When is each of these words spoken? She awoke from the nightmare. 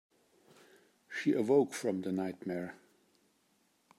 She 1.07 1.31
awoke 1.33 1.73
from 1.73 2.01
the 2.01 2.11
nightmare. 2.11 2.73